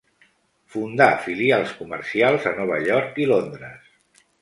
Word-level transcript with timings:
Fundà 0.75 1.07
filials 1.27 1.75
comercials 1.83 2.51
a 2.53 2.57
Nova 2.63 2.83
York 2.91 3.25
i 3.27 3.33
Londres. 3.37 3.97